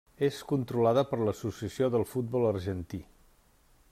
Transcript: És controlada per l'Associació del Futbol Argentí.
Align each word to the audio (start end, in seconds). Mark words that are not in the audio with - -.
És 0.27 0.37
controlada 0.51 1.03
per 1.11 1.19
l'Associació 1.27 1.91
del 1.97 2.07
Futbol 2.13 2.49
Argentí. 2.55 3.03